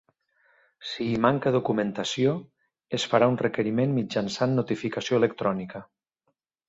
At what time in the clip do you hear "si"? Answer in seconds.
0.91-1.05